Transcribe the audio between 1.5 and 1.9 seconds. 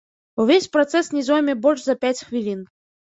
больш